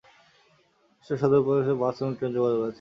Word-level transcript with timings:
কুষ্টিয়া 0.93 1.19
সদর 1.21 1.39
উপজেলার 1.41 1.65
সাথে 1.65 1.79
বাস 1.81 1.95
এবং 2.01 2.11
ট্রেন 2.17 2.31
যোগাযোগ 2.37 2.59
আছে। 2.59 2.69